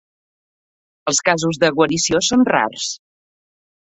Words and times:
Els 1.11 1.19
casos 1.27 1.59
de 1.63 1.69
guarició 1.77 2.21
són 2.29 2.47
rars. 2.51 2.87